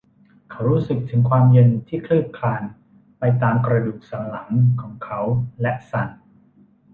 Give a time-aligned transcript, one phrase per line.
[0.51, 2.63] เขารู้สึกถึงความเย็นที่คืบคลาน
[3.19, 4.49] ไปตามกระดูกสันหลัง
[4.81, 5.19] ของเขา
[5.61, 6.09] และสั่น